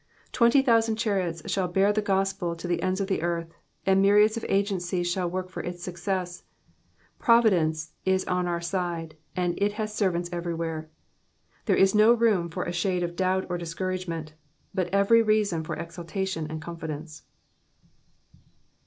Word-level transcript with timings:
Twenty 0.31 0.63
thousand 0.63 0.95
chariots 0.95 1.43
shall 1.45 1.67
bear 1.67 1.93
the 1.93 2.01
gospel 2.01 2.55
to 2.55 2.67
the 2.67 2.81
ends 2.81 2.99
of 2.99 3.05
the 3.05 3.21
earth; 3.21 3.53
and 3.85 4.01
myriads 4.01 4.35
of 4.35 4.43
agencies 4.49 5.05
shall 5.05 5.29
work 5.29 5.47
for 5.47 5.61
its 5.61 5.83
success. 5.83 6.41
Providence 7.19 7.93
is 8.03 8.25
on 8.25 8.47
our 8.47 8.61
side, 8.61 9.15
and 9.35 9.53
it 9.61 9.73
*^ 9.73 9.75
has 9.75 9.93
servants 9.93 10.27
everywhere." 10.33 10.89
There 11.65 11.75
is 11.77 11.93
no 11.93 12.13
room 12.13 12.49
for 12.49 12.63
a 12.63 12.73
shade 12.73 13.03
of 13.03 13.15
doubt 13.15 13.45
or 13.47 13.59
discouragement, 13.59 14.33
but 14.73 14.87
every 14.89 15.21
reason 15.21 15.63
for 15.63 15.75
exultation 15.75 16.49
and 16.49 16.63
confidence. 16.63 17.21